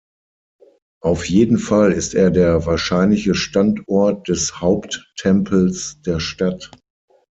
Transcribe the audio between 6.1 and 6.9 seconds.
Stadt.